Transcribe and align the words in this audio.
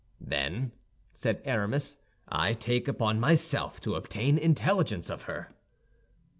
"Then," 0.19 0.71
said 1.13 1.43
Aramis, 1.45 1.99
"I 2.27 2.53
take 2.53 2.87
upon 2.87 3.19
myself 3.19 3.79
to 3.81 3.93
obtain 3.93 4.39
intelligence 4.39 5.11
of 5.11 5.21
her." 5.29 5.53